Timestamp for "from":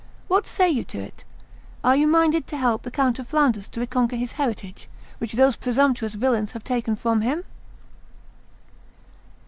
6.95-7.21